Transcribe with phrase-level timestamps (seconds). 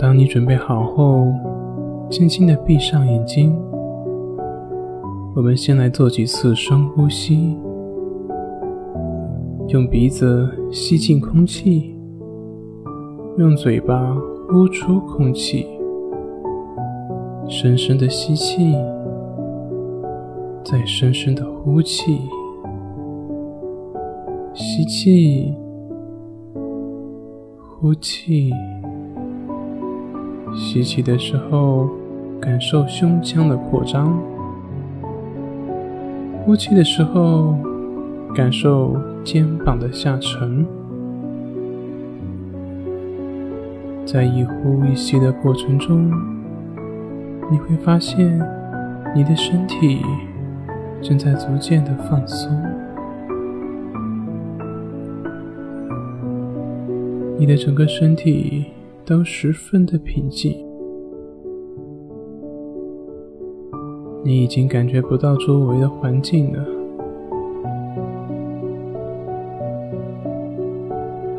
[0.00, 1.26] 当你准备好后，
[2.08, 3.54] 轻轻的闭上眼睛。
[5.36, 7.54] 我们先来做几次深呼吸，
[9.68, 11.94] 用鼻子吸进空气，
[13.36, 14.16] 用嘴巴
[14.48, 15.66] 呼出空气。
[17.46, 18.74] 深深的吸气，
[20.64, 22.22] 再深深的呼气。
[24.54, 25.54] 吸气，
[27.78, 28.50] 呼气。
[30.54, 31.88] 吸气的时候，
[32.40, 34.18] 感受胸腔的扩张。
[36.44, 37.54] 呼气的时候，
[38.34, 40.66] 感受肩膀的下沉。
[44.04, 46.10] 在一呼一吸的过程中，
[47.50, 48.40] 你会发现
[49.14, 50.00] 你的身体
[51.00, 52.50] 正在逐渐的放松，
[57.38, 58.66] 你的整个身体
[59.10, 60.54] 都十分的平静。
[64.22, 66.64] 你已经感觉不到周围的环境了，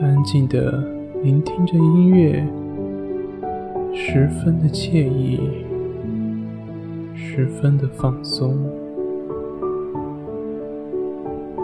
[0.01, 0.83] 安静的
[1.23, 2.45] 聆听着音乐，
[3.93, 5.39] 十分的惬意，
[7.15, 8.53] 十分的放松，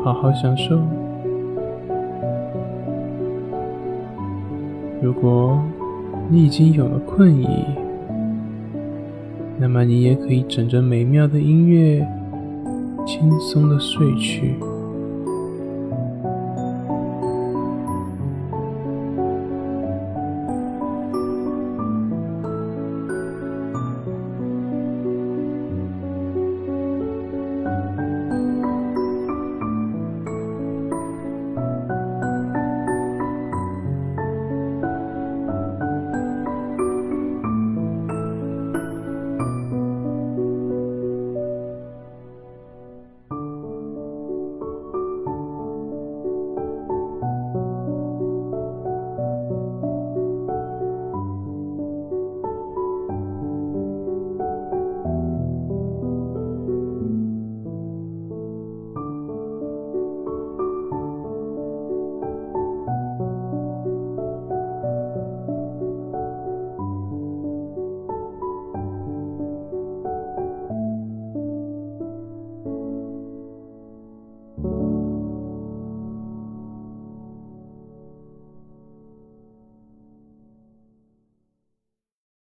[0.02, 0.80] 好好享受。
[5.02, 5.62] 如果
[6.30, 7.47] 你已经有了困意，
[9.58, 12.06] 那么你也可以枕着美妙的音乐，
[13.06, 14.55] 轻松的睡去。